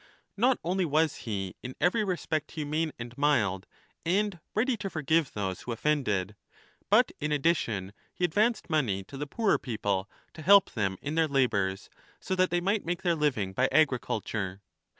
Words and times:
Not 0.35 0.57
only 0.63 0.83
was 0.83 1.15
he 1.29 1.55
in 1.61 1.75
every 1.79 2.03
respect 2.03 2.53
humane 2.53 2.91
and 2.97 3.15
mild 3.19 3.67
and 4.03 4.39
ready 4.55 4.75
to 4.77 4.89
forgive 4.89 5.31
those 5.33 5.61
who 5.61 5.71
offended, 5.71 6.35
but, 6.89 7.11
in 7.19 7.31
addition, 7.31 7.93
he 8.11 8.25
advanced 8.25 8.67
money 8.67 9.03
to 9.03 9.15
the 9.15 9.27
poorer 9.27 9.59
people 9.59 10.09
to 10.33 10.41
help 10.41 10.71
them 10.71 10.97
in 11.03 11.13
their 11.13 11.27
labours, 11.27 11.91
so 12.19 12.33
that 12.33 12.49
they 12.49 12.61
might 12.61 12.83
make 12.83 13.03
their 13.03 13.13
living 13.13 13.53
by 13.53 13.69
agriculture. 13.71 14.63